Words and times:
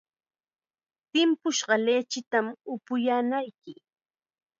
Timpushqa 1.11 1.75
lichitam 1.85 2.47
upuyaanayki. 2.73 3.73